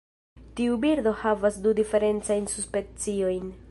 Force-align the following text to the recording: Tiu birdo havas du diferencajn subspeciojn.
Tiu 0.59 0.77
birdo 0.85 1.13
havas 1.21 1.61
du 1.67 1.75
diferencajn 1.83 2.53
subspeciojn. 2.57 3.59